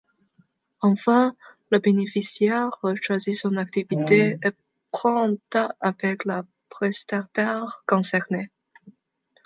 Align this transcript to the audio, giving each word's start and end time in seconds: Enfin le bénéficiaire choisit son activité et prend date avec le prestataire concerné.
Enfin 0.81 1.35
le 1.69 1.77
bénéficiaire 1.77 2.71
choisit 3.03 3.37
son 3.37 3.55
activité 3.57 4.39
et 4.43 4.49
prend 4.91 5.29
date 5.51 5.77
avec 5.79 6.25
le 6.25 6.41
prestataire 6.69 7.83
concerné. 7.85 8.49